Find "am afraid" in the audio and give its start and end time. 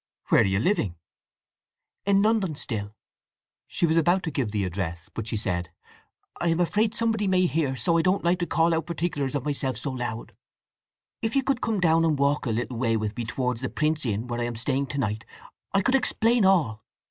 6.47-6.95